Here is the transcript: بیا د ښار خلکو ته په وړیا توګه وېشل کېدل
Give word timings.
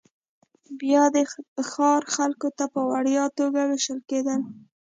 بیا 0.79 1.03
د 1.15 1.17
ښار 1.71 2.01
خلکو 2.15 2.47
ته 2.57 2.65
په 2.73 2.81
وړیا 2.91 3.25
توګه 3.37 3.59
وېشل 3.69 3.99
کېدل 4.09 4.39